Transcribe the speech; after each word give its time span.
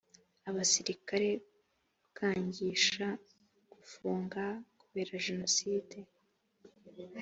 abasirikare 0.49 1.29
gukangisha 2.01 3.05
gufunga 3.73 4.43
kubera 4.81 5.13
jenoside 5.25 5.97